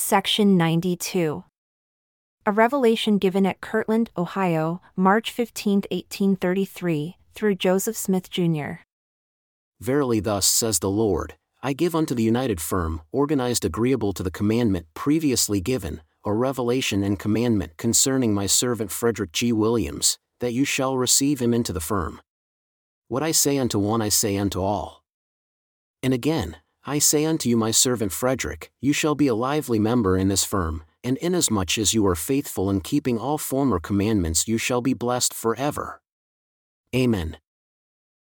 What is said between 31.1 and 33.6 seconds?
inasmuch as you are faithful in keeping all